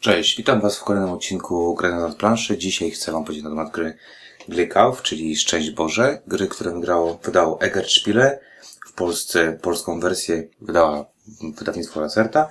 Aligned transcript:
Cześć, 0.00 0.36
witam 0.36 0.60
Was 0.60 0.78
w 0.78 0.84
kolejnym 0.84 1.12
odcinku 1.12 1.74
Gry 1.74 1.90
na 1.90 2.08
planszy. 2.08 2.58
Dzisiaj 2.58 2.90
chcę 2.90 3.12
Wam 3.12 3.24
powiedzieć 3.24 3.44
na 3.44 3.50
temat 3.50 3.70
gry 3.70 3.98
Glykauf, 4.48 5.02
czyli 5.02 5.36
Szczęść 5.36 5.70
Boże. 5.70 6.22
Gry, 6.26 6.48
które 6.48 6.72
wygrało, 6.72 7.18
wydało 7.22 7.60
Egert 7.60 7.90
Spiele. 7.90 8.40
W 8.86 8.92
Polsce 8.92 9.58
polską 9.62 10.00
wersję 10.00 10.48
wydała 10.60 11.04
wydawnictwo 11.58 12.00
Lacerta. 12.00 12.50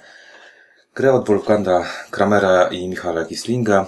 Grę 0.96 1.14
od 1.14 1.28
Wolfganga 1.28 1.86
Kramera 2.12 2.68
i 2.68 2.88
Michała 2.88 3.26
Kislinga, 3.26 3.86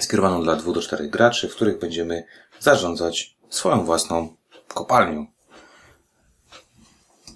skierowaną 0.00 0.42
dla 0.42 0.56
2 0.56 0.72
do 0.72 0.82
4 0.82 1.08
graczy, 1.08 1.48
w 1.48 1.54
których 1.54 1.78
będziemy 1.78 2.24
zarządzać 2.60 3.36
swoją 3.50 3.84
własną 3.84 4.36
kopalnią. 4.68 5.26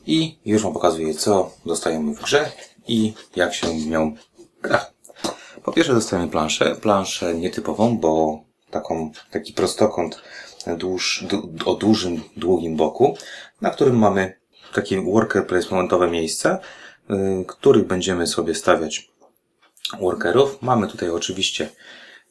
I 0.06 0.38
już 0.44 0.62
Wam 0.62 0.72
pokazuję, 0.72 1.14
co 1.14 1.50
dostajemy 1.66 2.14
w 2.14 2.22
grze 2.22 2.50
i 2.88 3.14
jak 3.36 3.54
się 3.54 3.74
nią 3.74 4.16
gra. 4.62 4.92
Po 5.64 5.72
pierwsze 5.72 5.94
dostajemy 5.94 6.30
planszę, 6.30 6.76
planszę 6.76 7.34
nietypową, 7.34 7.98
bo 7.98 8.44
taką, 8.70 9.10
taki 9.30 9.52
prostokąt 9.52 10.22
dłuż, 10.78 11.24
o 11.64 11.74
dużym, 11.74 12.22
długim 12.36 12.76
boku, 12.76 13.16
na 13.60 13.70
którym 13.70 13.98
mamy 13.98 14.40
takie 14.74 15.00
worker 15.00 15.46
placementowe 15.46 16.10
miejsca, 16.10 16.58
y, 17.10 17.44
których 17.44 17.86
będziemy 17.86 18.26
sobie 18.26 18.54
stawiać 18.54 19.12
workerów. 20.00 20.62
Mamy 20.62 20.88
tutaj 20.88 21.10
oczywiście 21.10 21.68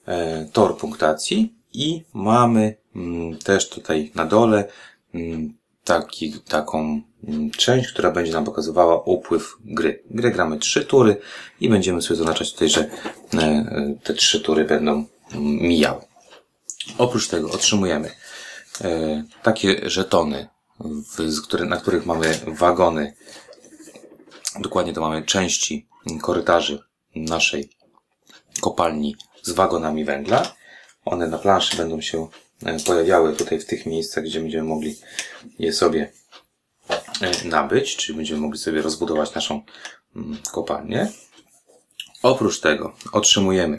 e, 0.05 0.45
tor 0.53 0.77
punktacji 0.77 1.55
i 1.73 2.03
mamy 2.13 2.75
mm, 2.95 3.37
też 3.37 3.69
tutaj 3.69 4.11
na 4.15 4.25
dole 4.25 4.67
mm, 5.13 5.53
taki, 5.83 6.33
taką 6.33 7.01
część, 7.57 7.91
która 7.91 8.11
będzie 8.11 8.31
nam 8.31 8.45
pokazywała 8.45 9.01
upływ 9.01 9.57
gry. 9.65 10.03
Grę 10.11 10.31
gramy 10.31 10.59
trzy 10.59 10.85
tury 10.85 11.17
i 11.59 11.69
będziemy 11.69 12.01
sobie 12.01 12.17
zaznaczać 12.17 12.53
tutaj, 12.53 12.69
że 12.69 12.81
e, 12.81 13.37
e, 13.37 13.95
te 14.03 14.13
trzy 14.13 14.41
tury 14.41 14.65
będą 14.65 14.91
mm, 14.91 15.07
mijały. 15.43 16.01
Oprócz 16.97 17.27
tego 17.27 17.51
otrzymujemy 17.51 18.11
e, 18.81 19.23
takie 19.43 19.89
żetony, 19.89 20.47
na 21.67 21.77
których 21.77 22.05
mamy 22.05 22.39
wagony. 22.47 23.13
Dokładnie 24.59 24.93
to 24.93 25.01
mamy 25.01 25.23
części 25.23 25.87
korytarzy 26.21 26.79
naszej 27.15 27.69
kopalni 28.61 29.15
z 29.41 29.51
wagonami 29.51 30.05
węgla. 30.05 30.55
One 31.05 31.27
na 31.27 31.37
planszy 31.37 31.77
będą 31.77 32.01
się 32.01 32.27
pojawiały 32.85 33.35
tutaj 33.35 33.59
w 33.59 33.65
tych 33.65 33.85
miejscach, 33.85 34.23
gdzie 34.23 34.39
będziemy 34.39 34.63
mogli 34.63 34.95
je 35.59 35.73
sobie 35.73 36.11
nabyć, 37.45 37.95
czyli 37.95 38.15
będziemy 38.15 38.41
mogli 38.41 38.59
sobie 38.59 38.81
rozbudować 38.81 39.35
naszą 39.35 39.61
kopalnię. 40.51 41.11
Oprócz 42.23 42.59
tego 42.59 42.93
otrzymujemy 43.11 43.77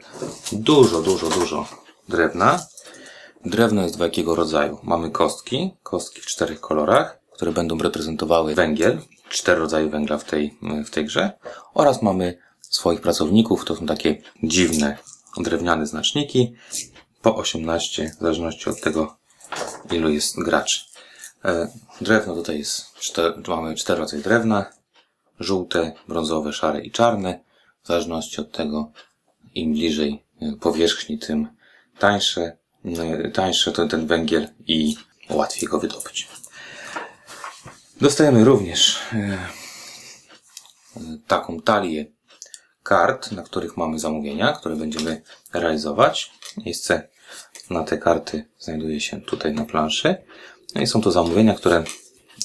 dużo, 0.52 1.02
dużo, 1.02 1.30
dużo 1.30 1.68
drewna. 2.08 2.66
Drewno 3.44 3.82
jest 3.82 3.94
dwojakiego 3.94 4.34
rodzaju. 4.34 4.78
Mamy 4.82 5.10
kostki, 5.10 5.70
kostki 5.82 6.20
w 6.20 6.26
czterech 6.26 6.60
kolorach, 6.60 7.18
które 7.32 7.52
będą 7.52 7.78
reprezentowały 7.78 8.54
węgiel, 8.54 8.98
cztery 9.28 9.60
rodzaje 9.60 9.88
węgla 9.88 10.18
w 10.18 10.24
tej, 10.24 10.58
w 10.86 10.90
tej 10.90 11.04
grze. 11.04 11.32
Oraz 11.74 12.02
mamy 12.02 12.38
swoich 12.60 13.00
pracowników, 13.00 13.64
to 13.64 13.76
są 13.76 13.86
takie 13.86 14.22
dziwne 14.42 14.98
drewniane 15.36 15.86
znaczniki, 15.86 16.54
po 17.22 17.36
18, 17.36 18.12
w 18.16 18.20
zależności 18.20 18.70
od 18.70 18.80
tego, 18.80 19.16
ilu 19.92 20.10
jest 20.10 20.42
graczy. 20.44 20.80
E, 22.02 22.04
drewno 22.04 22.34
tutaj 22.34 22.58
jest, 22.58 22.94
cztery, 22.94 23.34
mamy 23.48 23.74
cztery 23.74 24.00
rodzaje 24.00 24.22
drewna, 24.22 24.70
żółte, 25.40 25.92
brązowe, 26.08 26.52
szare 26.52 26.80
i 26.80 26.90
czarne. 26.90 27.40
W 27.82 27.86
zależności 27.86 28.40
od 28.40 28.52
tego, 28.52 28.92
im 29.54 29.72
bliżej 29.72 30.24
e, 30.40 30.52
powierzchni, 30.52 31.18
tym 31.18 31.48
tańsze, 31.98 32.56
e, 32.84 33.30
tańsze 33.30 33.72
to 33.72 33.88
ten 33.88 34.06
węgiel 34.06 34.48
i 34.66 34.96
łatwiej 35.30 35.68
go 35.68 35.78
wydobyć. 35.78 36.28
Dostajemy 38.00 38.44
również 38.44 38.98
taką 41.26 41.60
talię 41.60 42.06
kart, 42.82 43.32
na 43.32 43.42
których 43.42 43.76
mamy 43.76 43.98
zamówienia, 43.98 44.52
które 44.52 44.76
będziemy 44.76 45.22
realizować. 45.52 46.32
Miejsce 46.56 47.08
na 47.70 47.84
te 47.84 47.98
karty 47.98 48.44
znajduje 48.58 49.00
się 49.00 49.20
tutaj 49.20 49.52
na 49.52 49.64
planszy. 49.64 50.16
No 50.74 50.80
i 50.80 50.86
są 50.86 51.00
to 51.00 51.12
zamówienia, 51.12 51.54
które, 51.54 51.84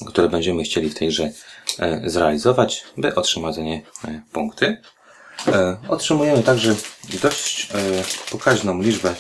które 0.06 0.30
będziemy 0.30 0.64
chcieli 0.64 0.90
w 0.90 0.96
tej 0.96 1.08
grze 1.08 1.32
e, 1.80 2.10
zrealizować, 2.10 2.84
by 2.98 3.16
otrzymać 3.16 3.56
za 3.56 3.62
nie 3.62 3.82
e, 4.06 4.22
punkty. 4.32 4.82
E, 5.48 5.78
otrzymujemy 5.88 6.44
także 6.44 6.76
dość 7.22 7.68
pokaźną 8.32 8.82
liczbę 8.82 9.16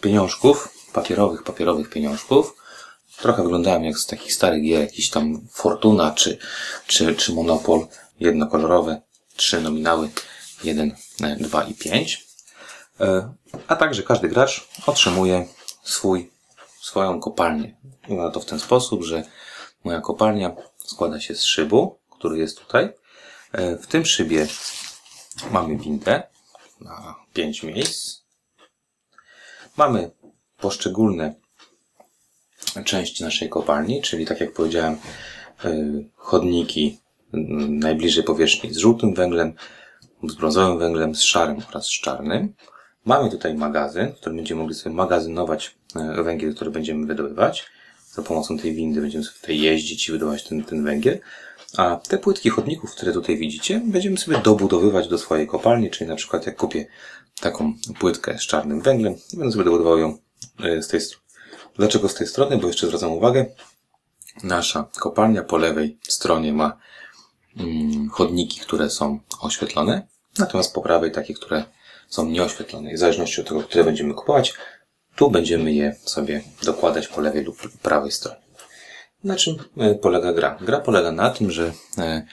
pieniążków, 0.00 0.68
papierowych, 0.92 1.42
papierowych 1.42 1.90
pieniążków. 1.90 2.56
Trochę 3.16 3.42
wyglądają 3.42 3.82
jak 3.82 3.98
z 3.98 4.06
takich 4.06 4.32
starych 4.32 4.62
gier, 4.62 4.80
jakiś 4.80 5.10
tam 5.10 5.48
Fortuna 5.50 6.10
czy, 6.10 6.38
czy, 6.86 7.14
czy 7.14 7.32
Monopol 7.32 7.86
jednokolorowe, 8.20 9.00
trzy 9.36 9.60
nominały, 9.60 10.10
1, 10.64 10.96
2 11.38 11.64
i 11.64 11.74
5. 11.74 12.26
E, 13.00 13.32
a 13.68 13.76
także 13.76 14.02
każdy 14.02 14.28
gracz 14.28 14.68
otrzymuje 14.86 15.46
swój, 15.84 16.30
swoją 16.80 17.20
kopalnię. 17.20 17.76
Wygląda 18.08 18.30
to 18.30 18.40
w 18.40 18.44
ten 18.44 18.60
sposób, 18.60 19.04
że 19.04 19.22
moja 19.84 20.00
kopalnia 20.00 20.56
składa 20.78 21.20
się 21.20 21.34
z 21.34 21.44
szybu, 21.44 21.98
który 22.10 22.38
jest 22.38 22.58
tutaj. 22.58 22.92
E, 23.52 23.76
w 23.76 23.86
tym 23.86 24.04
szybie 24.04 24.46
mamy 25.50 25.76
windę 25.76 26.22
na 26.80 27.14
pięć 27.32 27.62
miejsc. 27.62 28.20
Mamy 29.76 30.10
poszczególne 30.56 31.34
części 32.84 33.24
naszej 33.24 33.48
kopalni, 33.48 34.02
czyli 34.02 34.26
tak 34.26 34.40
jak 34.40 34.52
powiedziałem, 34.52 34.96
e, 35.64 35.74
chodniki 36.14 37.00
najbliżej 37.68 38.24
powierzchni 38.24 38.74
z 38.74 38.76
żółtym 38.76 39.14
węglem, 39.14 39.54
z 40.22 40.34
brązowym 40.34 40.78
węglem, 40.78 41.14
z 41.14 41.22
szarym 41.22 41.62
oraz 41.68 41.86
z 41.86 42.00
czarnym. 42.00 42.54
Mamy 43.06 43.30
tutaj 43.30 43.54
magazyn, 43.54 44.12
w 44.12 44.16
którym 44.16 44.36
będziemy 44.36 44.60
mogli 44.60 44.74
sobie 44.74 44.94
magazynować 44.94 45.76
e, 45.96 46.22
węgiel, 46.22 46.54
który 46.54 46.70
będziemy 46.70 47.06
wydobywać. 47.06 47.66
Za 48.12 48.22
pomocą 48.22 48.58
tej 48.58 48.74
windy 48.74 49.00
będziemy 49.00 49.24
sobie 49.24 49.38
tutaj 49.40 49.60
jeździć 49.60 50.08
i 50.08 50.12
wydobywać 50.12 50.44
ten, 50.44 50.64
ten 50.64 50.84
węgiel. 50.84 51.18
A 51.76 51.96
te 52.08 52.18
płytki 52.18 52.50
chodników, 52.50 52.90
które 52.94 53.12
tutaj 53.12 53.36
widzicie, 53.36 53.82
będziemy 53.84 54.18
sobie 54.18 54.38
dobudowywać 54.38 55.08
do 55.08 55.18
swojej 55.18 55.46
kopalni, 55.46 55.90
czyli 55.90 56.10
na 56.10 56.16
przykład 56.16 56.46
jak 56.46 56.56
kupię 56.56 56.86
taką 57.40 57.74
płytkę 58.00 58.38
z 58.38 58.46
czarnym 58.46 58.80
węglem, 58.80 59.14
będę 59.34 59.52
sobie 59.52 59.64
dobudował 59.64 59.98
ją 59.98 60.18
e, 60.60 60.82
z 60.82 60.88
tej 60.88 61.00
strony. 61.00 61.26
Dlaczego 61.76 62.08
z 62.08 62.14
tej 62.14 62.26
strony? 62.26 62.58
Bo 62.58 62.66
jeszcze 62.66 62.86
zwracam 62.86 63.12
uwagę, 63.12 63.46
nasza 64.44 64.88
kopalnia 65.00 65.42
po 65.42 65.56
lewej 65.56 65.98
stronie 66.08 66.52
ma 66.52 66.78
mm, 67.56 68.08
chodniki, 68.08 68.60
które 68.60 68.90
są 68.90 69.20
oświetlone, 69.40 70.06
natomiast 70.38 70.74
po 70.74 70.82
prawej 70.82 71.12
takie, 71.12 71.34
które 71.34 71.64
są 72.08 72.26
nieoświetlone. 72.26 72.94
W 72.94 72.98
zależności 72.98 73.40
od 73.40 73.48
tego, 73.48 73.60
które 73.60 73.84
będziemy 73.84 74.14
kupować, 74.14 74.54
tu 75.16 75.30
będziemy 75.30 75.72
je 75.72 75.96
sobie 76.04 76.42
dokładać 76.62 77.08
po 77.08 77.20
lewej 77.20 77.44
lub 77.44 77.78
prawej 77.82 78.12
stronie. 78.12 78.40
Na 79.24 79.36
czym 79.36 79.56
e, 79.76 79.94
polega 79.94 80.32
gra? 80.32 80.58
Gra 80.60 80.80
polega 80.80 81.12
na 81.12 81.30
tym, 81.30 81.50
że 81.50 81.72
e, 81.98 82.26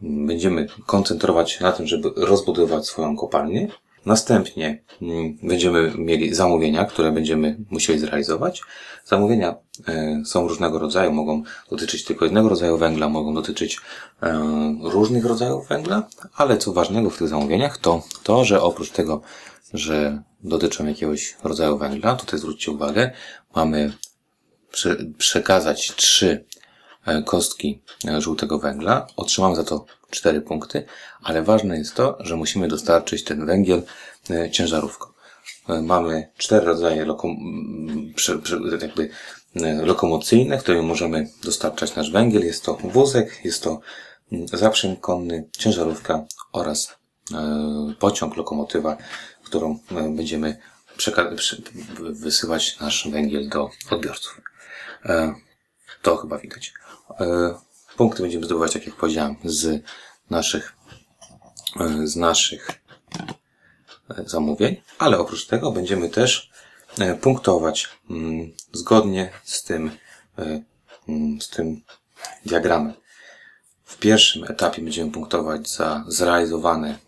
będziemy 0.00 0.66
koncentrować 0.86 1.60
na 1.60 1.72
tym, 1.72 1.86
żeby 1.86 2.12
rozbudować 2.16 2.86
swoją 2.86 3.16
kopalnię, 3.16 3.68
Następnie 4.06 4.82
mm, 5.02 5.38
będziemy 5.42 5.92
mieli 5.98 6.34
zamówienia, 6.34 6.84
które 6.84 7.12
będziemy 7.12 7.56
musieli 7.70 7.98
zrealizować. 7.98 8.62
Zamówienia 9.04 9.54
e, 9.88 10.22
są 10.24 10.48
różnego 10.48 10.78
rodzaju, 10.78 11.12
mogą 11.12 11.42
dotyczyć 11.70 12.04
tylko 12.04 12.24
jednego 12.24 12.48
rodzaju 12.48 12.78
węgla, 12.78 13.08
mogą 13.08 13.34
dotyczyć 13.34 13.78
e, 14.22 14.40
różnych 14.82 15.24
rodzajów 15.24 15.68
węgla, 15.68 16.08
ale 16.36 16.58
co 16.58 16.72
ważnego 16.72 17.10
w 17.10 17.18
tych 17.18 17.28
zamówieniach 17.28 17.78
to 17.78 18.02
to, 18.22 18.44
że 18.44 18.62
oprócz 18.62 18.90
tego, 18.90 19.20
że 19.74 20.22
dotyczą 20.42 20.86
jakiegoś 20.86 21.36
rodzaju 21.44 21.78
węgla, 21.78 22.14
tutaj 22.14 22.40
zwróćcie 22.40 22.70
uwagę, 22.70 23.10
mamy 23.54 23.92
przekazać 25.18 25.94
trzy 25.96 26.44
kostki 27.24 27.82
żółtego 28.18 28.58
węgla, 28.58 29.06
otrzymamy 29.16 29.56
za 29.56 29.64
to 29.64 29.84
4 30.10 30.40
punkty, 30.40 30.84
ale 31.22 31.42
ważne 31.42 31.78
jest 31.78 31.94
to, 31.94 32.16
że 32.20 32.36
musimy 32.36 32.68
dostarczyć 32.68 33.24
ten 33.24 33.46
węgiel 33.46 33.82
e, 34.30 34.50
ciężarówką. 34.50 35.06
E, 35.68 35.82
mamy 35.82 36.28
cztery 36.36 36.66
rodzaje 36.66 37.04
lokom, 37.04 37.36
jakby 38.80 39.10
e, 39.56 39.86
lokomocyjne, 39.86 40.58
którymi 40.58 40.86
możemy 40.86 41.28
dostarczać 41.44 41.94
nasz 41.94 42.10
węgiel. 42.10 42.44
Jest 42.44 42.64
to 42.64 42.74
wózek, 42.74 43.40
jest 43.44 43.62
to 43.62 43.80
zaprzęg 44.52 45.00
konny, 45.00 45.48
ciężarówka 45.58 46.24
oraz 46.52 46.96
pociąg, 47.98 48.36
lokomotywa, 48.36 48.96
którą 49.44 49.78
będziemy 49.90 50.56
wysyłać 51.98 52.80
nasz 52.80 53.08
węgiel 53.08 53.48
do 53.48 53.70
odbiorców. 53.90 54.40
To 56.02 56.16
chyba 56.16 56.38
widać. 56.38 56.72
Punkty 57.96 58.22
będziemy 58.22 58.46
zdobywać, 58.46 58.72
tak 58.72 58.86
jak 58.86 58.94
powiedziałem, 58.94 59.36
z 59.44 59.82
naszych, 60.30 60.76
e, 61.80 62.06
z 62.06 62.16
naszych 62.16 62.70
e, 64.10 64.24
zamówień, 64.26 64.76
ale 64.98 65.18
oprócz 65.18 65.46
tego 65.46 65.72
będziemy 65.72 66.08
też 66.08 66.50
e, 66.98 67.14
punktować 67.14 67.88
mm, 68.10 68.52
zgodnie 68.72 69.30
z 69.44 69.62
tym, 69.62 69.90
e, 70.38 70.62
mm, 71.08 71.40
z 71.40 71.48
tym 71.48 71.80
diagramem. 72.46 72.94
W 73.84 73.98
pierwszym 73.98 74.44
etapie 74.44 74.82
będziemy 74.82 75.10
punktować 75.10 75.70
za 75.70 76.04
zrealizowane, 76.08 76.98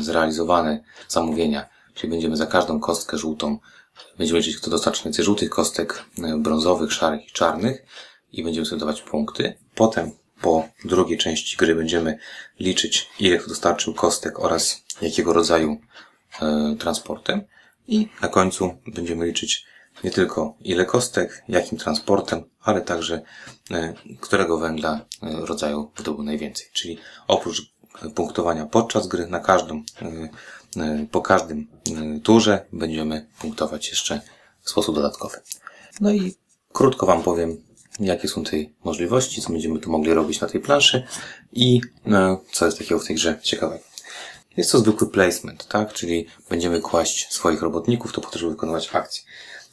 zrealizowane 0.00 0.84
zamówienia, 1.08 1.68
czyli 1.94 2.10
będziemy 2.10 2.36
za 2.36 2.46
każdą 2.46 2.80
kostkę 2.80 3.18
żółtą, 3.18 3.58
będziemy 4.18 4.38
liczyć, 4.38 4.56
kto 4.56 4.70
dostarczy 4.70 5.04
więcej 5.04 5.24
żółtych 5.24 5.50
kostek, 5.50 6.04
brązowych, 6.38 6.92
szarych 6.92 7.28
i 7.28 7.32
czarnych 7.32 7.86
i 8.32 8.44
będziemy 8.44 8.66
sobie 8.66 8.80
dawać 8.80 9.02
punkty. 9.02 9.54
Potem 9.74 10.12
po 10.40 10.68
drugiej 10.84 11.18
części 11.18 11.56
gry 11.56 11.74
będziemy 11.74 12.18
liczyć, 12.60 13.10
ile 13.20 13.38
kto 13.38 13.48
dostarczył 13.48 13.94
kostek 13.94 14.40
oraz 14.40 14.84
jakiego 15.02 15.32
rodzaju 15.32 15.80
e, 16.42 16.76
transportem. 16.78 17.42
I 17.88 18.08
na 18.22 18.28
końcu 18.28 18.74
będziemy 18.86 19.26
liczyć 19.26 19.66
nie 20.04 20.10
tylko 20.10 20.54
ile 20.60 20.84
kostek, 20.84 21.42
jakim 21.48 21.78
transportem, 21.78 22.44
ale 22.60 22.80
także 22.80 23.22
e, 23.70 23.94
którego 24.20 24.58
węgla 24.58 25.00
e, 25.22 25.46
rodzaju 25.46 25.90
wydobył 25.96 26.24
najwięcej. 26.24 26.66
Czyli 26.72 26.98
oprócz 27.28 27.74
punktowania 28.14 28.66
podczas 28.66 29.06
gry 29.06 29.26
na 29.26 29.40
każdym, 29.40 29.84
e, 30.02 30.06
e, 30.06 30.28
po 31.10 31.22
każdym 31.22 31.66
e, 31.90 32.20
turze 32.20 32.66
będziemy 32.72 33.26
punktować 33.40 33.88
jeszcze 33.88 34.20
w 34.62 34.70
sposób 34.70 34.94
dodatkowy. 34.94 35.36
No 36.00 36.10
i 36.10 36.34
krótko 36.72 37.06
Wam 37.06 37.22
powiem, 37.22 37.56
jakie 38.00 38.28
są 38.28 38.44
tej 38.44 38.74
możliwości, 38.84 39.42
co 39.42 39.52
będziemy 39.52 39.78
tu 39.78 39.90
mogli 39.90 40.14
robić 40.14 40.40
na 40.40 40.48
tej 40.48 40.60
planszy 40.60 41.06
i 41.52 41.80
no, 42.06 42.40
co 42.52 42.66
jest 42.66 42.78
takiego 42.78 43.00
w 43.00 43.06
tej 43.06 43.16
grze 43.16 43.38
ciekawego. 43.42 43.84
Jest 44.56 44.72
to 44.72 44.78
zwykły 44.78 45.10
placement, 45.10 45.68
tak? 45.68 45.92
Czyli 45.92 46.26
będziemy 46.50 46.80
kłaść 46.80 47.32
swoich 47.32 47.62
robotników, 47.62 48.12
to 48.12 48.20
po 48.20 48.30
to, 48.30 48.38
żeby 48.38 48.50
wykonywać 48.50 48.90
akcje. 48.94 49.22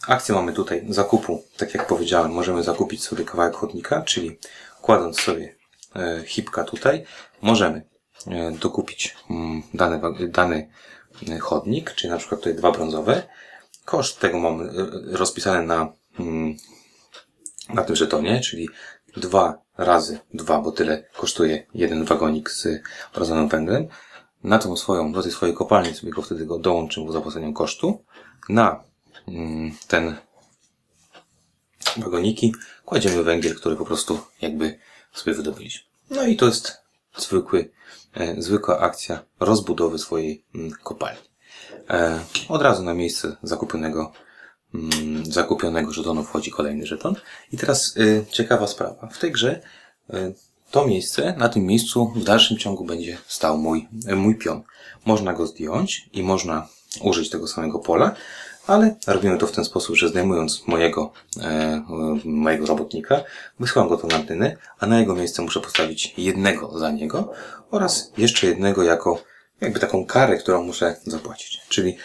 Akcję 0.07 0.36
mamy 0.36 0.53
tutaj 0.53 0.86
zakupu, 0.89 1.44
tak 1.57 1.74
jak 1.74 1.88
powiedziałem, 1.88 2.31
możemy 2.31 2.63
zakupić 2.63 3.03
sobie 3.03 3.25
kawałek 3.25 3.56
chodnika, 3.56 4.01
czyli 4.01 4.38
kładąc 4.81 5.19
sobie 5.19 5.56
e, 5.95 6.24
hipka 6.25 6.63
tutaj, 6.63 7.03
możemy 7.42 7.77
e, 7.77 7.83
dokupić 8.59 9.15
mm, 9.29 9.63
dany, 9.73 10.01
dany 10.27 10.69
e, 11.29 11.39
chodnik, 11.39 11.94
czyli 11.95 12.12
na 12.12 12.18
przykład 12.18 12.41
tutaj 12.41 12.56
dwa 12.56 12.71
brązowe. 12.71 13.23
Koszt 13.85 14.19
tego 14.19 14.39
mamy 14.39 14.63
e, 14.63 14.88
rozpisany 15.18 15.68
na 15.68 15.94
mm, 16.19 16.56
na 17.73 17.83
tym 17.83 17.95
żetonie, 17.95 18.39
czyli 18.39 18.69
dwa 19.18 19.62
razy 19.77 20.19
dwa, 20.33 20.62
bo 20.62 20.71
tyle 20.71 21.03
kosztuje 21.18 21.68
jeden 21.73 22.06
wagonik 22.06 22.50
z 22.50 22.68
rodzonym 23.13 23.47
węglem. 23.47 23.88
Na 24.44 24.59
tą 24.59 24.77
swoją, 24.77 25.12
do 25.12 25.24
tej 25.24 25.31
swojej 25.31 25.56
kopalni 25.56 25.94
sobie 25.95 26.12
go 26.12 26.21
wtedy 26.21 26.45
go 26.45 26.59
dołączymy 26.59 27.12
za 27.12 27.21
płaceniem 27.21 27.53
kosztu. 27.53 28.03
Na 28.50 28.83
mm, 29.27 29.71
ten 29.88 30.15
wagoniki 31.97 32.53
kładziemy 32.85 33.24
węgiel, 33.24 33.56
który 33.56 33.75
po 33.75 33.85
prostu 33.85 34.19
jakby 34.41 34.79
sobie 35.13 35.33
wydobyliśmy. 35.33 35.88
No 36.09 36.24
i 36.24 36.35
to 36.35 36.45
jest 36.45 36.77
zwykły, 37.17 37.59
e, 37.62 37.71
zwykła 38.37 38.79
akcja 38.79 39.23
rozbudowy 39.39 39.97
swojej 39.97 40.45
mm, 40.55 40.71
kopalni. 40.83 41.21
E, 41.89 42.19
od 42.49 42.61
razu 42.61 42.83
na 42.83 42.93
miejsce 42.93 43.35
zakupionego 43.43 44.11
mm, 44.73 45.25
zakupionego 45.25 45.91
żetonu 45.91 46.23
wchodzi 46.23 46.51
kolejny 46.51 46.85
żeton. 46.85 47.15
I 47.51 47.57
teraz 47.57 47.97
y, 47.97 48.25
ciekawa 48.31 48.67
sprawa. 48.67 49.07
W 49.07 49.19
tej 49.19 49.31
grze 49.31 49.61
y, 50.13 50.33
to 50.71 50.87
miejsce, 50.87 51.35
na 51.37 51.49
tym 51.49 51.65
miejscu 51.65 52.13
w 52.15 52.23
dalszym 52.23 52.57
ciągu 52.57 52.85
będzie 52.85 53.17
stał 53.27 53.57
mój, 53.57 53.87
y, 54.09 54.15
mój 54.15 54.37
pion. 54.37 54.63
Można 55.05 55.33
go 55.33 55.47
zdjąć 55.47 56.09
i 56.13 56.23
można 56.23 56.67
użyć 57.01 57.29
tego 57.29 57.47
samego 57.47 57.79
pola, 57.79 58.15
ale 58.67 58.95
robimy 59.07 59.37
to 59.37 59.47
w 59.47 59.51
ten 59.51 59.65
sposób, 59.65 59.95
że 59.95 60.09
zdejmując 60.09 60.67
mojego, 60.67 61.11
e, 61.41 61.83
mojego 62.25 62.65
robotnika, 62.65 63.23
wysyłam 63.59 63.89
go 63.89 63.97
do 63.97 64.15
antyny, 64.15 64.57
a 64.79 64.87
na 64.87 64.99
jego 64.99 65.15
miejsce 65.15 65.41
muszę 65.41 65.59
postawić 65.59 66.13
jednego 66.17 66.79
za 66.79 66.91
niego 66.91 67.33
oraz 67.71 68.11
jeszcze 68.17 68.47
jednego 68.47 68.83
jako 68.83 69.23
jakby 69.61 69.79
taką 69.79 70.05
karę, 70.05 70.37
którą 70.37 70.63
muszę 70.63 70.95
zapłacić. 71.05 71.61
Czyli 71.69 71.97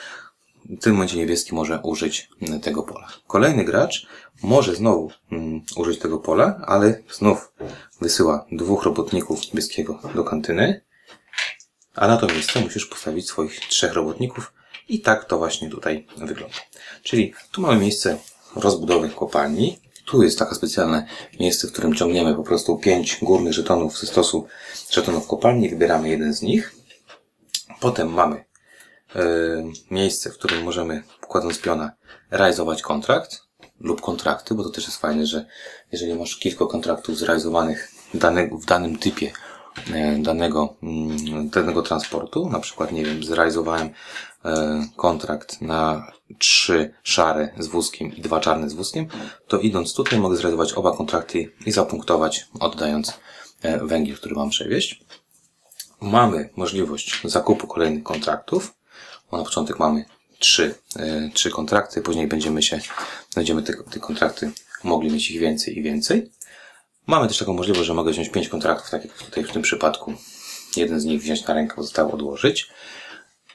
w 0.70 0.80
tym 0.80 0.92
momencie 0.92 1.16
niebieski 1.16 1.54
może 1.54 1.80
użyć 1.82 2.28
mm, 2.42 2.60
tego 2.60 2.82
pola. 2.82 3.08
Kolejny 3.26 3.64
gracz 3.64 4.06
może 4.42 4.74
znowu 4.74 5.10
um, 5.32 5.60
użyć 5.76 5.98
tego 5.98 6.18
pola, 6.18 6.60
ale 6.66 7.02
znów 7.12 7.52
wysyła 8.00 8.46
dwóch 8.52 8.84
robotników 8.84 9.46
niebieskiego 9.46 10.00
do 10.14 10.24
kantyny, 10.24 10.80
a 11.94 12.06
na 12.08 12.16
to 12.16 12.26
miejsce 12.26 12.60
musisz 12.60 12.86
postawić 12.86 13.28
swoich 13.28 13.60
trzech 13.60 13.92
robotników 13.92 14.52
i 14.88 15.00
tak 15.00 15.24
to 15.24 15.38
właśnie 15.38 15.70
tutaj 15.70 16.06
wygląda. 16.16 16.56
Czyli 17.02 17.34
tu 17.52 17.60
mamy 17.60 17.80
miejsce 17.80 18.18
rozbudowy 18.56 19.08
kopalni, 19.08 19.78
tu 20.04 20.22
jest 20.22 20.38
takie 20.38 20.54
specjalne 20.54 21.06
miejsce, 21.40 21.68
w 21.68 21.72
którym 21.72 21.94
ciągniemy 21.94 22.34
po 22.34 22.42
prostu 22.42 22.78
pięć 22.78 23.18
górnych 23.22 23.52
żetonów 23.52 23.98
ze 23.98 24.06
stosu 24.06 24.46
żetonów 24.90 25.26
kopalni, 25.26 25.68
wybieramy 25.68 26.08
jeden 26.08 26.34
z 26.34 26.42
nich. 26.42 26.74
Potem 27.80 28.12
mamy 28.12 28.46
E, 29.16 29.22
miejsce, 29.90 30.30
w 30.30 30.34
którym 30.38 30.62
możemy, 30.62 31.02
kładąc 31.20 31.58
piona, 31.58 31.92
realizować 32.30 32.82
kontrakt 32.82 33.42
lub 33.80 34.00
kontrakty, 34.00 34.54
bo 34.54 34.64
to 34.64 34.70
też 34.70 34.84
jest 34.84 34.96
fajne, 34.96 35.26
że 35.26 35.46
jeżeli 35.92 36.14
masz 36.14 36.36
kilka 36.36 36.66
kontraktów 36.66 37.18
zrealizowanych 37.18 37.92
w 38.62 38.66
danym 38.66 38.98
typie 38.98 39.32
e, 39.92 40.18
danego, 40.18 40.74
mm, 40.82 41.48
danego 41.50 41.82
transportu, 41.82 42.48
na 42.48 42.60
przykład, 42.60 42.92
nie 42.92 43.04
wiem, 43.04 43.24
zrealizowałem 43.24 43.90
kontrakt 44.96 45.60
na 45.60 46.12
trzy 46.38 46.94
szare 47.02 47.48
z 47.58 47.66
wózkiem 47.66 48.16
i 48.16 48.20
dwa 48.20 48.40
czarne 48.40 48.70
z 48.70 48.74
wózkiem, 48.74 49.06
to 49.48 49.58
idąc 49.58 49.94
tutaj 49.94 50.18
mogę 50.18 50.36
zrealizować 50.36 50.72
oba 50.72 50.96
kontrakty 50.96 51.52
i 51.66 51.72
zapunktować, 51.72 52.46
oddając 52.60 53.18
węgiel, 53.82 54.16
który 54.16 54.34
mam 54.34 54.50
przewieźć. 54.50 55.04
Mamy 56.00 56.50
możliwość 56.56 57.20
zakupu 57.24 57.66
kolejnych 57.66 58.02
kontraktów, 58.02 58.74
bo 59.30 59.36
na 59.36 59.44
początek 59.44 59.78
mamy 59.78 60.04
trzy, 60.38 60.74
e, 60.96 61.30
trzy 61.34 61.50
kontrakty, 61.50 62.02
później 62.02 62.26
będziemy 62.26 62.62
się, 62.62 62.80
będziemy 63.34 63.62
te, 63.62 63.72
te 63.72 64.00
kontrakty 64.00 64.52
mogli 64.84 65.10
mieć 65.10 65.30
ich 65.30 65.40
więcej 65.40 65.78
i 65.78 65.82
więcej. 65.82 66.30
Mamy 67.06 67.28
też 67.28 67.38
taką 67.38 67.52
możliwość, 67.52 67.86
że 67.86 67.94
mogę 67.94 68.12
wziąć 68.12 68.28
pięć 68.28 68.48
kontraktów, 68.48 68.90
tak 68.90 69.04
jak 69.04 69.12
tutaj 69.12 69.44
w 69.44 69.52
tym 69.52 69.62
przypadku. 69.62 70.14
Jeden 70.76 71.00
z 71.00 71.04
nich 71.04 71.20
wziąć 71.20 71.46
na 71.46 71.54
rękę, 71.54 71.74
pozostałe 71.76 72.12
odłożyć. 72.12 72.70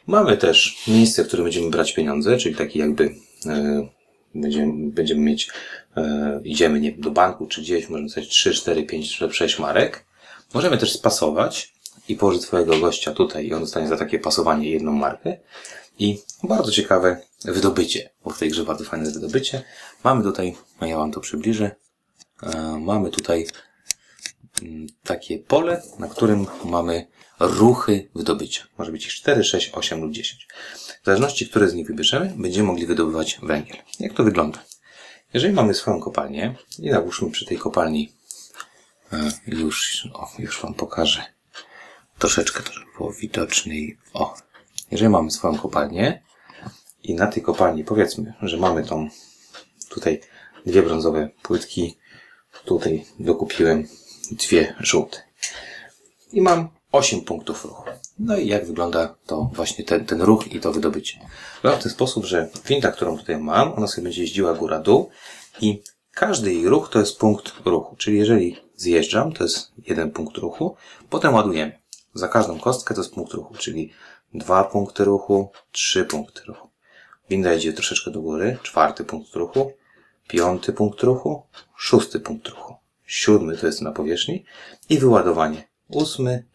Mamy 0.07 0.37
też 0.37 0.83
miejsce, 0.87 1.23
w 1.23 1.27
którym 1.27 1.43
będziemy 1.43 1.69
brać 1.69 1.93
pieniądze, 1.93 2.37
czyli 2.37 2.55
taki 2.55 2.79
jakby 2.79 3.15
e, 3.45 3.87
będziemy, 4.35 4.91
będziemy 4.91 5.21
mieć, 5.21 5.49
e, 5.97 6.41
idziemy 6.43 6.79
nie, 6.79 6.91
do 6.91 7.11
banku 7.11 7.47
czy 7.47 7.61
gdzieś, 7.61 7.89
możemy 7.89 8.09
coś 8.09 8.27
3, 8.27 8.53
4, 8.53 8.83
5, 8.83 9.19
6 9.31 9.59
marek. 9.59 10.05
Możemy 10.53 10.77
też 10.77 10.93
spasować 10.93 11.73
i 12.07 12.15
położyć 12.15 12.41
swojego 12.41 12.79
gościa 12.79 13.11
tutaj 13.11 13.47
i 13.47 13.53
on 13.53 13.59
dostanie 13.59 13.87
za 13.87 13.97
takie 13.97 14.19
pasowanie 14.19 14.69
jedną 14.69 14.91
markę. 14.91 15.37
I 15.99 16.19
bardzo 16.43 16.71
ciekawe 16.71 17.21
wydobycie, 17.45 18.09
bo 18.23 18.29
w 18.29 18.39
tej 18.39 18.49
grze 18.49 18.63
bardzo 18.63 18.83
fajne 18.83 19.11
wydobycie. 19.11 19.61
Mamy 20.03 20.23
tutaj, 20.23 20.55
no 20.81 20.87
ja 20.87 20.97
Wam 20.97 21.11
to 21.11 21.19
przybliżę, 21.19 21.71
e, 22.43 22.77
mamy 22.81 23.09
tutaj 23.09 23.47
takie 25.03 25.39
pole, 25.39 25.81
na 25.99 26.07
którym 26.07 26.47
mamy 26.65 27.07
ruchy 27.39 28.09
wydobycia. 28.15 28.63
Może 28.77 28.91
być 28.91 29.05
ich 29.05 29.13
4, 29.13 29.43
6, 29.43 29.71
8 29.73 30.01
lub 30.01 30.11
10. 30.11 30.47
W 31.01 31.05
zależności, 31.05 31.49
które 31.49 31.69
z 31.69 31.73
nich 31.73 31.87
wybierzemy, 31.87 32.33
będziemy 32.37 32.67
mogli 32.67 32.85
wydobywać 32.85 33.39
węgiel. 33.43 33.77
Jak 33.99 34.13
to 34.13 34.23
wygląda? 34.23 34.63
Jeżeli 35.33 35.53
mamy 35.53 35.73
swoją 35.73 35.99
kopalnię 35.99 36.55
i 36.79 36.89
nałóżmy 36.89 37.31
przy 37.31 37.45
tej 37.45 37.57
kopalni 37.57 38.13
e, 39.13 39.31
już, 39.47 40.07
o, 40.13 40.31
już 40.39 40.61
Wam 40.61 40.73
pokażę 40.73 41.23
troszeczkę 42.19 42.63
to, 42.63 42.73
żeby 42.73 42.85
było 42.97 43.13
widoczniej. 43.13 43.97
O, 44.13 44.35
jeżeli 44.91 45.09
mamy 45.09 45.31
swoją 45.31 45.57
kopalnię 45.57 46.23
i 47.03 47.15
na 47.15 47.27
tej 47.27 47.43
kopalni 47.43 47.83
powiedzmy, 47.83 48.33
że 48.41 48.57
mamy 48.57 48.85
tą 48.85 49.09
tutaj 49.89 50.21
dwie 50.65 50.81
brązowe 50.83 51.29
płytki, 51.41 51.97
tutaj 52.65 53.05
dokupiłem 53.19 53.87
dwie 54.31 54.75
żółte 54.79 55.17
i 56.33 56.41
mam 56.41 56.69
8 56.91 57.21
punktów 57.21 57.65
ruchu. 57.65 57.83
No 58.19 58.37
i 58.37 58.47
jak 58.47 58.65
wygląda 58.65 59.15
to 59.25 59.49
właśnie 59.53 59.85
ten, 59.85 60.05
ten 60.05 60.21
ruch 60.21 60.47
i 60.47 60.59
to 60.59 60.71
wydobycie? 60.71 61.19
Wygląda 61.55 61.79
w 61.79 61.83
ten 61.83 61.91
sposób, 61.91 62.25
że 62.25 62.49
winda, 62.65 62.91
którą 62.91 63.17
tutaj 63.17 63.37
mam, 63.37 63.73
ona 63.73 63.87
sobie 63.87 64.03
będzie 64.03 64.21
jeździła 64.21 64.53
góra-dół 64.53 65.09
i 65.61 65.81
każdy 66.11 66.53
jej 66.53 66.69
ruch 66.69 66.89
to 66.89 66.99
jest 66.99 67.17
punkt 67.17 67.53
ruchu. 67.65 67.95
Czyli 67.95 68.17
jeżeli 68.17 68.57
zjeżdżam, 68.75 69.33
to 69.33 69.43
jest 69.43 69.71
jeden 69.87 70.11
punkt 70.11 70.37
ruchu, 70.37 70.75
potem 71.09 71.33
ładujemy. 71.33 71.79
Za 72.13 72.27
każdą 72.27 72.59
kostkę 72.59 72.95
to 72.95 73.01
jest 73.01 73.13
punkt 73.13 73.33
ruchu, 73.33 73.55
czyli 73.57 73.91
dwa 74.33 74.63
punkty 74.63 75.05
ruchu, 75.05 75.51
trzy 75.71 76.05
punkty 76.05 76.41
ruchu. 76.47 76.69
Winda 77.29 77.53
idzie 77.53 77.73
troszeczkę 77.73 78.11
do 78.11 78.21
góry, 78.21 78.57
czwarty 78.63 79.03
punkt 79.03 79.35
ruchu, 79.35 79.71
piąty 80.27 80.73
punkt 80.73 81.03
ruchu, 81.03 81.43
szósty 81.75 82.19
punkt 82.19 82.47
ruchu, 82.47 82.75
siódmy 83.11 83.57
to 83.57 83.67
jest 83.67 83.81
na 83.81 83.91
powierzchni 83.91 84.45
i 84.89 84.99
wyładowanie. 84.99 85.67
Ósmy, 85.87 86.45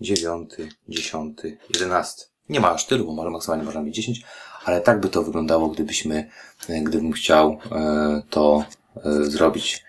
dziewiąty, 0.00 0.68
dziesiąty, 0.88 1.58
jedenasty. 1.74 2.24
Nie 2.48 2.60
ma 2.60 2.70
aż 2.70 2.86
tylu, 2.86 3.12
może 3.12 3.30
maksymalnie 3.30 3.64
można 3.64 3.82
mieć 3.82 3.96
10, 3.96 4.22
ale 4.64 4.80
tak 4.80 5.00
by 5.00 5.08
to 5.08 5.22
wyglądało, 5.22 5.68
gdybyśmy, 5.68 6.30
e, 6.68 6.80
gdybym 6.80 7.12
chciał 7.12 7.58
e, 7.72 8.22
to 8.30 8.64
e, 8.96 9.24
zrobić 9.24 9.84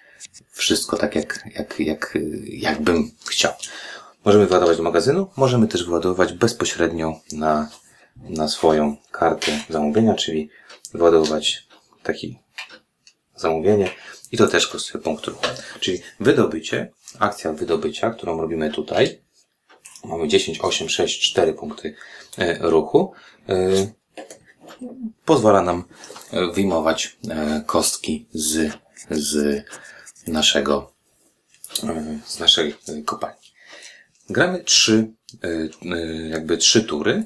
wszystko 0.51 0.98
tak, 0.98 1.15
jak, 1.15 1.43
jak, 1.55 1.79
jak, 1.79 2.17
jakbym 2.46 3.12
chciał. 3.25 3.53
Możemy 4.25 4.48
wyładować 4.48 4.77
do 4.77 4.84
magazynu, 4.84 5.27
możemy 5.38 5.67
też 5.67 5.86
wyładowywać 5.86 6.34
bezpośrednio 6.34 7.19
na, 7.31 7.69
na 8.15 8.48
swoją 8.48 8.96
kartę 9.12 9.60
zamówienia, 9.69 10.13
czyli 10.13 10.50
wyładowywać 10.93 11.67
taki 12.03 12.39
zamówienie 13.38 13.89
i 14.32 14.38
to 14.38 14.48
też 14.48 14.67
kosztuje 14.67 15.03
punkt 15.03 15.25
ruchu. 15.25 15.46
Czyli 15.79 16.01
wydobycie, 16.20 16.91
akcja 17.20 17.53
wydobycia, 17.53 18.10
którą 18.10 18.41
robimy 18.41 18.72
tutaj, 18.72 19.22
mamy 20.03 20.27
10, 20.27 20.60
8, 20.62 20.89
6, 20.89 21.32
4 21.32 21.53
punkty 21.53 21.96
e, 22.38 22.58
ruchu, 22.62 23.13
e, 23.50 23.53
pozwala 25.25 25.62
nam 25.62 25.84
e, 26.32 26.48
wyjmować 26.51 27.17
kostki 27.65 28.27
z, 28.34 28.74
z 29.10 29.63
naszego, 30.27 30.91
z 32.25 32.39
naszej 32.39 32.75
kopalni. 33.06 33.48
Gramy 34.29 34.63
trzy, 34.63 35.12
jakby 36.29 36.58
trzy 36.58 36.84
tury. 36.84 37.24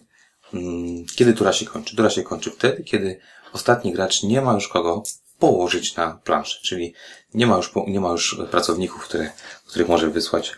Mm, 0.53 1.06
kiedy 1.15 1.34
tura 1.34 1.53
się 1.53 1.65
kończy? 1.65 1.96
Tura 1.96 2.10
się 2.10 2.24
kończy 2.24 2.51
wtedy, 2.51 2.84
kiedy 2.84 3.20
ostatni 3.53 3.94
gracz 3.94 4.24
nie 4.24 4.41
ma 4.41 4.53
już 4.53 4.68
kogo 4.68 5.03
położyć 5.42 5.96
na 5.96 6.20
planszę, 6.24 6.60
czyli 6.62 6.94
nie 7.34 7.48
ma 7.48 7.58
już, 7.58 7.72
nie 7.88 8.00
ma 8.00 8.12
już 8.12 8.42
pracowników, 8.52 9.04
które, 9.04 9.32
których 9.66 9.88
może 9.88 10.10
wysłać 10.10 10.52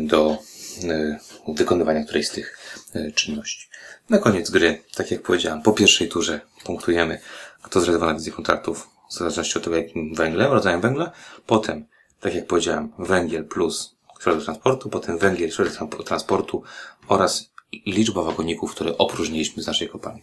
do 0.00 0.38
E, 0.84 1.18
wykonywania 1.48 2.04
którejś 2.04 2.28
z 2.28 2.30
tych 2.30 2.58
e, 2.94 3.12
czynności. 3.12 3.68
Na 4.10 4.18
koniec 4.18 4.50
gry, 4.50 4.82
tak 4.94 5.10
jak 5.10 5.22
powiedziałem, 5.22 5.62
po 5.62 5.72
pierwszej 5.72 6.08
turze 6.08 6.40
punktujemy, 6.64 7.20
kto 7.62 7.80
zrealizował 7.80 8.14
wizję 8.14 8.32
kontraktów 8.32 8.88
w 9.10 9.14
zależności 9.14 9.58
od 9.58 9.64
tego, 9.64 9.76
jakim 9.76 10.14
węglem, 10.14 10.52
rodzajem 10.52 10.80
węgla. 10.80 11.12
Potem, 11.46 11.86
tak 12.20 12.34
jak 12.34 12.46
powiedziałem, 12.46 12.92
węgiel 12.98 13.44
plus 13.44 13.96
środek 14.20 14.44
transportu, 14.44 14.88
potem 14.88 15.18
węgiel, 15.18 15.50
środek 15.50 15.74
transportu 16.06 16.62
oraz 17.08 17.50
liczba 17.86 18.22
wagoników, 18.22 18.74
które 18.74 18.98
opróżniliśmy 18.98 19.62
z 19.62 19.66
naszej 19.66 19.88
kopalni. 19.88 20.22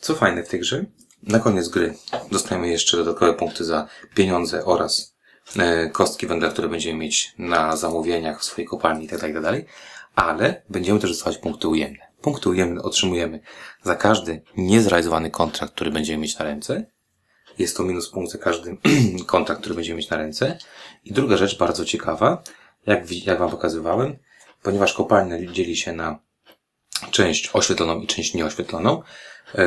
Co 0.00 0.14
fajne 0.14 0.42
w 0.42 0.48
tej 0.48 0.60
grze, 0.60 0.84
na 1.26 1.38
koniec 1.38 1.68
gry 1.68 1.94
dostajemy 2.32 2.68
jeszcze 2.68 2.96
dodatkowe 2.96 3.34
punkty 3.34 3.64
za 3.64 3.88
pieniądze 4.14 4.64
oraz 4.64 5.14
E, 5.58 5.90
kostki 5.90 6.26
węgla, 6.26 6.50
które 6.50 6.68
będziemy 6.68 6.98
mieć 6.98 7.34
na 7.38 7.76
zamówieniach 7.76 8.40
w 8.40 8.44
swojej 8.44 8.68
kopalni 8.68 9.04
itd., 9.04 9.20
tak 9.20 9.30
itd., 9.30 9.52
tak 9.52 9.74
ale 10.14 10.62
będziemy 10.68 11.00
też 11.00 11.10
dostawać 11.10 11.38
punkty 11.38 11.68
ujemne. 11.68 12.06
Punkty 12.20 12.48
ujemne 12.48 12.82
otrzymujemy 12.82 13.40
za 13.82 13.94
każdy 13.94 14.42
niezrealizowany 14.56 15.30
kontrakt, 15.30 15.74
który 15.74 15.90
będziemy 15.90 16.22
mieć 16.22 16.38
na 16.38 16.44
ręce. 16.44 16.86
Jest 17.58 17.76
to 17.76 17.82
minus 17.82 18.10
punkt 18.10 18.32
za 18.32 18.38
każdy 18.38 18.76
kontrakt, 19.26 19.60
który 19.60 19.74
będziemy 19.74 19.96
mieć 19.96 20.10
na 20.10 20.16
ręce. 20.16 20.58
I 21.04 21.12
druga 21.12 21.36
rzecz 21.36 21.58
bardzo 21.58 21.84
ciekawa, 21.84 22.42
jak, 22.86 23.12
jak 23.12 23.38
Wam 23.38 23.50
pokazywałem, 23.50 24.16
ponieważ 24.62 24.92
kopalnia 24.92 25.52
dzieli 25.52 25.76
się 25.76 25.92
na 25.92 26.18
część 27.10 27.50
oświetloną 27.52 28.00
i 28.00 28.06
część 28.06 28.34
nieoświetloną, 28.34 29.02
e, 29.54 29.64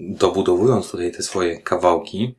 dobudowując 0.00 0.90
tutaj 0.90 1.12
te 1.12 1.22
swoje 1.22 1.62
kawałki, 1.62 2.34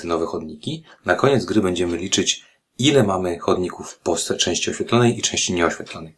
te 0.00 0.06
nowe 0.06 0.26
chodniki. 0.26 0.84
Na 1.04 1.14
koniec 1.14 1.44
gry 1.44 1.60
będziemy 1.60 1.96
liczyć, 1.96 2.44
ile 2.78 3.02
mamy 3.02 3.38
chodników 3.38 3.98
po 3.98 4.16
części 4.16 4.70
oświetlonej 4.70 5.18
i 5.18 5.22
części 5.22 5.52
nieoświetlonej. 5.52 6.16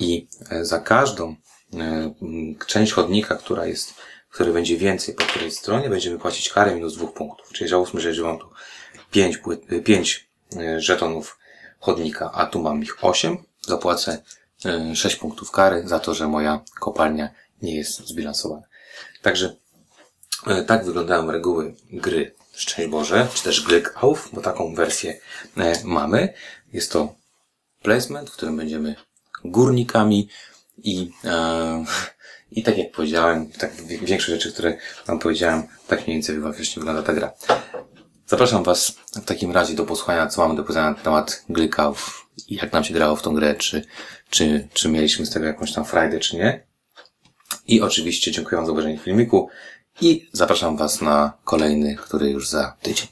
I 0.00 0.28
e, 0.50 0.64
za 0.64 0.80
każdą 0.80 1.36
e, 1.74 2.14
część 2.66 2.92
chodnika, 2.92 3.36
która 3.36 3.66
jest, 3.66 3.94
który 4.30 4.52
będzie 4.52 4.76
więcej 4.76 5.14
po 5.14 5.24
której 5.24 5.50
stronie, 5.50 5.88
będziemy 5.90 6.18
płacić 6.18 6.48
karę 6.50 6.74
minus 6.74 6.94
dwóch 6.94 7.14
punktów. 7.14 7.52
Czyli 7.52 7.70
załóżmy, 7.70 8.14
że 8.14 8.22
mam 8.22 8.38
tu 8.38 8.46
pięć, 9.10 9.40
e, 9.68 9.80
pięć 9.80 10.28
żetonów 10.78 11.38
chodnika, 11.80 12.30
a 12.32 12.46
tu 12.46 12.62
mam 12.62 12.82
ich 12.82 13.04
osiem, 13.04 13.38
zapłacę 13.60 14.22
sześć 14.94 15.16
punktów 15.16 15.50
kary 15.50 15.88
za 15.88 15.98
to, 15.98 16.14
że 16.14 16.28
moja 16.28 16.60
kopalnia 16.80 17.28
nie 17.62 17.76
jest 17.76 18.08
zbilansowana. 18.08 18.62
Także 19.22 19.56
tak 20.66 20.84
wyglądają 20.84 21.30
reguły 21.30 21.74
gry 21.92 22.34
Szczęść 22.52 22.90
Boże, 22.90 23.28
czy 23.34 23.42
też 23.42 23.66
Glück 23.66 23.90
auf, 23.94 24.28
bo 24.32 24.40
taką 24.40 24.74
wersję 24.74 25.20
e, 25.56 25.84
mamy. 25.84 26.32
Jest 26.72 26.92
to 26.92 27.14
placement, 27.82 28.30
w 28.30 28.32
którym 28.32 28.56
będziemy 28.56 28.94
górnikami 29.44 30.28
i, 30.78 31.10
e, 31.24 31.84
i 32.52 32.62
tak 32.62 32.78
jak 32.78 32.92
powiedziałem, 32.92 33.50
tak 33.50 33.72
większość 33.86 34.28
rzeczy, 34.28 34.52
które 34.52 34.76
Wam 35.06 35.18
powiedziałem, 35.18 35.62
tak 35.88 36.06
mniej 36.06 36.16
więcej 36.16 36.40
właśnie 36.40 36.80
wygląda 36.80 37.02
ta 37.02 37.14
gra. 37.14 37.32
Zapraszam 38.26 38.64
Was 38.64 38.90
w 38.90 39.24
takim 39.24 39.52
razie 39.52 39.74
do 39.74 39.84
posłuchania, 39.84 40.26
co 40.26 40.42
mamy 40.42 40.56
do 40.56 40.62
powiedzenia 40.62 40.90
na 40.90 40.96
temat 40.96 41.44
Glück 41.50 41.80
auf 41.80 42.26
i 42.48 42.56
jak 42.56 42.72
nam 42.72 42.84
się 42.84 42.94
grało 42.94 43.16
w 43.16 43.22
tą 43.22 43.34
grę, 43.34 43.54
czy, 43.54 43.84
czy, 44.30 44.68
czy 44.72 44.88
mieliśmy 44.88 45.26
z 45.26 45.30
tego 45.30 45.46
jakąś 45.46 45.72
tam 45.72 45.84
frajdę, 45.84 46.20
czy 46.20 46.36
nie. 46.36 46.66
I 47.66 47.80
oczywiście 47.80 48.30
dziękuję 48.30 48.56
Wam 48.56 48.66
za 48.66 48.72
obejrzenie 48.72 48.98
filmiku. 48.98 49.48
I 50.00 50.28
zapraszam 50.32 50.76
Was 50.76 51.00
na 51.00 51.32
kolejny, 51.44 51.96
który 51.96 52.30
już 52.30 52.48
za 52.48 52.76
tydzień. 52.82 53.08